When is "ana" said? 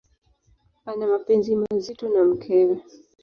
0.85-1.05